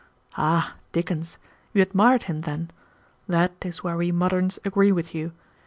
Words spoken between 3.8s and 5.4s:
where we moderns agree with you.